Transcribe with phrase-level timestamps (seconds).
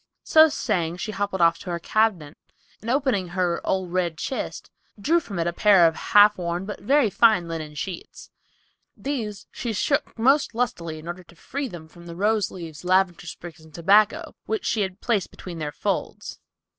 [0.23, 2.35] So saying she hobbled off to her cabin
[2.81, 6.79] and opening her "old red chist," drew from it a pair of half worn, but
[6.81, 8.31] very fine linen sheets.
[8.97, 13.27] These she shook most lustily in order to free them from the rose leaves, lavender
[13.27, 16.39] sprigs and tobacco, which she had placed between their folds.